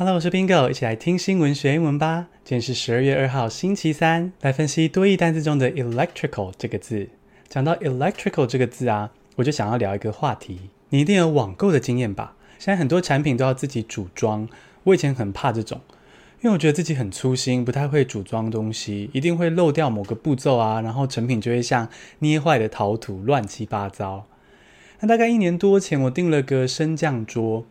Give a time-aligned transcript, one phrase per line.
[0.00, 2.28] Hello，我是 Bingo，一起来听新闻学英文吧。
[2.42, 7.10] 今天是十二月二号，星期三，来分析多益单词中的 electrical 这个字。
[7.50, 10.70] 讲到 electrical 这个字啊，我就想要聊一个话题。
[10.88, 12.34] 你一定有网购的经验吧？
[12.58, 14.48] 现在很多产品都要自己组装，
[14.84, 15.82] 我以前很怕这种，
[16.40, 21.90] 因为我觉得自己很粗心，不太会组装东西，一定会漏掉某个步骤啊，然后成品就会像
[22.20, 24.24] 捏坏的陶土，乱七八糟。
[25.00, 27.66] 那大概一年多前，我订了个升降桌。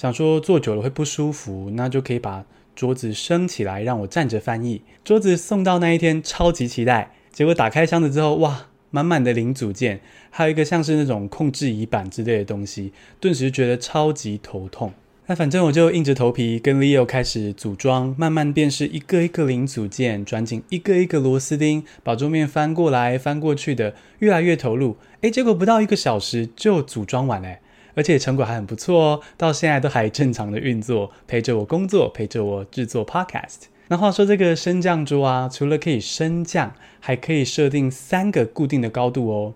[0.00, 2.42] 想说坐久了会不舒服，那就可以把
[2.74, 4.80] 桌子升起来，让我站着翻译。
[5.04, 7.12] 桌子送到那一天，超级期待。
[7.30, 10.00] 结果打开箱子之后，哇，满满的零组件，
[10.30, 14.90] 还有一个像是那种控制仪板之类的东西，顿时觉得超级头痛。
[15.26, 24.96] 那反正我就硬着头皮跟 Leo 开始组装，慢慢辨识一个一个零组件，转紧一个一个螺丝钉，把桌面翻过来翻过去的，越来越投入。
[25.20, 27.58] 诶，结果不到一个小时就组装完了。
[28.00, 33.64] 而且成果还很不错哦，到现在都还正常的运作，陪着我工作，陪着我制作 podcast。
[33.88, 39.52] 那话说这个升降桌啊，除了可以升降，还可以设定三个固定的高度哦。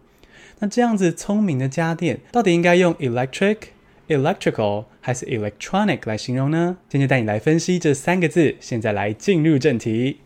[0.58, 3.56] 那这样子聪明的家电，到底应该用 electric、
[4.08, 6.76] electrical 还是 electronic 来形容呢？
[6.90, 8.56] 今天带你来分析这三个字。
[8.60, 10.18] 现在来进入正题。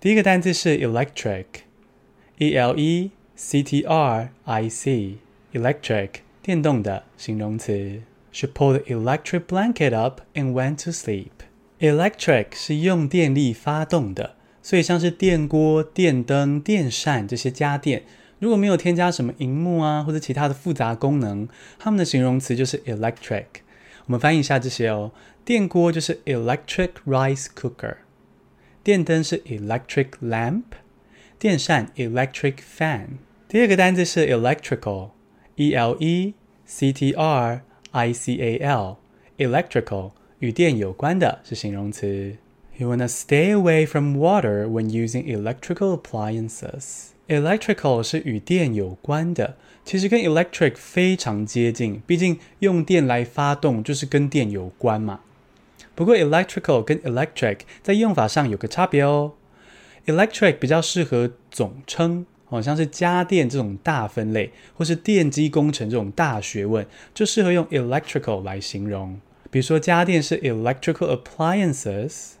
[0.00, 3.10] 第一个单字是 electric，e l e。
[3.34, 6.10] C T R I C，electric，
[6.42, 8.02] 电动的形容词。
[8.30, 11.30] She pulled the electric blanket up and went to sleep.
[11.80, 18.04] Electric 是用电力发动的，所以像是电锅、电灯、电扇这些家电，
[18.38, 23.46] 如果没有添加什么荧幕啊或者其他的复杂功能，它们的形容词就是 electric。
[24.06, 25.12] 我们翻译一下这些哦。
[25.44, 27.96] 电锅就是 electric rice cooker，
[28.84, 30.62] 电灯是 electric lamp。
[31.41, 33.07] 电扇 electric fan。
[33.47, 36.33] 第二个单字是 electrical，e l e
[36.65, 42.35] c t r i c a l，electrical 与电有关的是形容词。
[42.77, 55.21] You wanna stay away from water when using electrical appliances。electrical 是与电有关的，其实跟 electric 非常接近，毕竟用电来发动就是跟电有关嘛。
[55.95, 59.33] 不过 electrical 跟 electric 在用法上有个差别哦。
[60.06, 69.20] Electric 比较适合总称，好像是家电这种大分类，或是电机工程这种大学问，就适合用 electrical 来形容。
[69.50, 72.32] 比如说家电是 electrical appliances，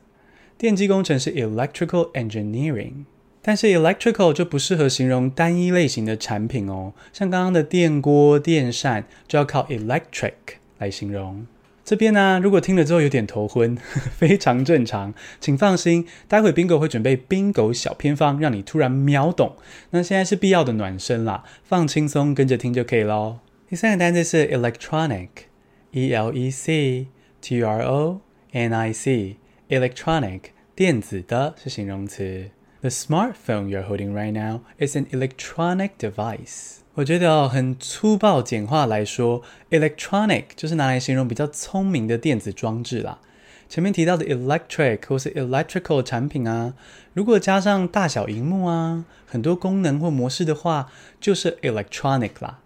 [0.58, 3.04] 电机工程是 electrical engineering。
[3.44, 10.32] 但是 electrical 就不适合形容单一类型的产品哦，像刚刚的电锅、电扇就要靠 electric
[10.78, 11.44] 来形容。
[11.84, 13.76] 这边呢、如果听了之后有点头昏，
[14.16, 19.56] 非常正常，请放心，待会 Bingo 会准备 Bingo 小偏方，让你突然秒懂。
[19.90, 23.40] 那现在是必要的暖身啦，放轻松，跟着听就可以喽。
[23.68, 27.08] 第三个单词是 electronic，e l e c
[27.40, 28.20] t r o
[28.52, 30.40] n i c，electronic，
[30.76, 32.50] 电子的是形容词。
[32.80, 36.81] The smartphone you're holding right now is an electronic device.
[36.94, 43.18] 我觉得哦，很粗暴简化来说，electronic 就是拿来形容比较聪明的电子装置啦。
[43.66, 46.74] 前面提到的 electric 或是 electrical 产品啊，
[47.14, 52.58] 如果加上大小荧幕啊，很多功能或模式的话，就是 electronic 啦。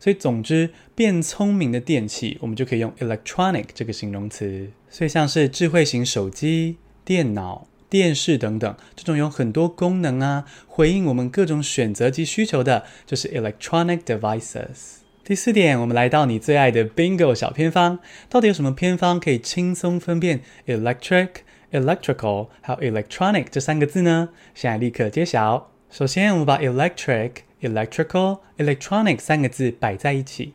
[0.00, 4.72] 所以总之，变聪明的电器，我们就可以用 electronic 这个形容词。
[4.88, 7.68] 所以像是智慧型手机、电脑。
[7.90, 15.00] 电视等等，这种有很多功能啊，回应我们各种选择及需求的，就是 electronic devices。
[15.24, 17.98] 第四点，我们来到你最爱的 Bingo 小偏方，
[18.28, 21.28] 到底有什么偏方可以轻松分辨 electric、
[21.72, 24.30] electrical 还有 electronic 这三个字呢？
[24.54, 25.70] 现在立刻揭晓。
[25.90, 30.54] 首先，我们把 electric、electrical、electronic 三个字摆在一起。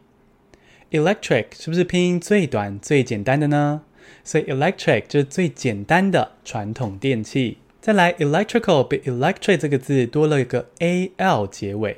[0.92, 3.82] electric 是不是拼音最短、最简单的呢？
[4.24, 7.58] 所以 electric 就是最简单的传统电器。
[7.82, 11.98] 再来 electrical 比 electric 这个字多了一个 al 结尾。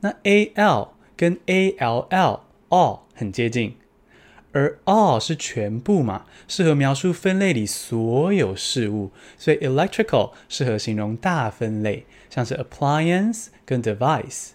[0.00, 3.74] 那 al 跟 all all 很接近，
[4.52, 9.10] 而 all 是全部嘛，适合描述分类里所有事物。
[9.36, 14.50] 所以 electrical 适合形容大分类，像是 appliance 跟 device。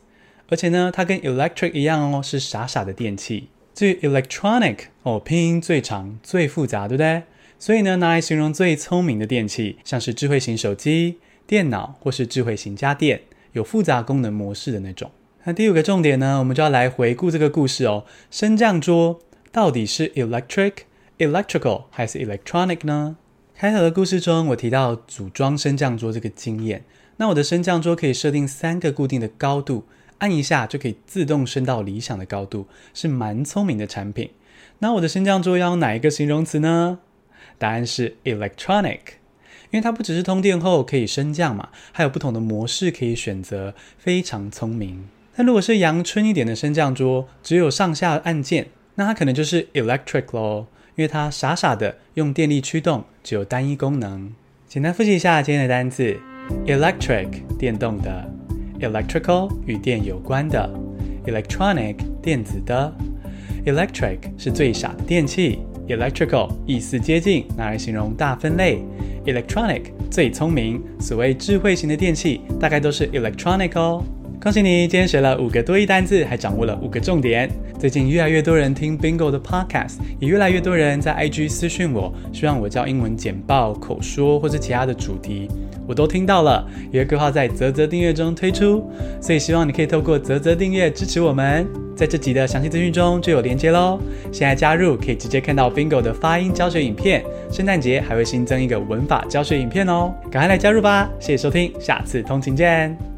[0.47, 3.49] 而且呢，它跟 electric 一样哦，是傻傻的电器。
[3.81, 7.23] 至于 electronic 哦，拼音最长、最复杂，对不对？
[7.57, 11.17] 所以呢，拿来形容最聪明的电器，像是智慧型手机、
[11.47, 13.21] 电脑或是智慧型家电，
[13.53, 15.09] 有复杂功能模式的那种。
[15.45, 18.05] 那第五个重点呢，我们就要来回顾这个故事哦。
[18.29, 19.19] 升降桌
[19.51, 20.73] 到底是 electric、
[21.17, 23.17] electrical 还是 electronic 呢？
[23.55, 26.85] 开头的故事中，我提到组装升降桌这个经验。
[27.17, 29.85] 那我的升降桌可以设定三个固定的高度。
[30.21, 34.29] 按一下就可以自动升到理想的高度，是蛮聪明的产品。
[34.79, 36.99] 那我的升降桌要用哪一个形容词呢？
[37.57, 38.99] 答案是 electronic，
[39.71, 45.09] 因为它不只是通电后可以升降嘛，还有不同的模式可以选择，非常聪明。
[45.35, 54.33] 那如果是阳春一点的升降桌，只有上下按键，那它可能就是 electric 咯，因为它傻傻的用电力驱动，只有单一功能。
[54.67, 56.19] 简单复习一下今天的单词
[56.65, 58.29] ：electric 电动的
[58.81, 60.69] ，electrical 与电有关的
[61.25, 62.93] ，electronic 电子的
[63.65, 65.59] ，electric 是最傻的电器。
[65.87, 68.81] Electrical 意思接近，拿来形容大分类。
[69.25, 74.01] Electronic 最聪明，所谓智慧型的电器，大概都是 electronic 哦。
[74.41, 77.47] 恭喜你，今天学了五个多益单字，还掌握了五个重点。
[77.77, 85.47] 最近越来越多人听 Bingo 的 Podcast，也越来越多人在 IG 私讯我，希望我教英文简报、口说或是其他的主题，
[85.87, 88.83] 我都听到了，也会规划在泽泽订阅中推出，
[89.21, 91.67] 所以希望你可以透过泽泽订阅支持我们。
[91.95, 93.99] 在这集的详细资讯中就有连接喽，
[94.31, 101.07] 现在加入可以直接看到 Bingo 的发音教学影片，圣诞节还会新增一个文法教学影片哦，赶快来加入吧！
[101.19, 103.10] 谢谢收听，下次通勤见。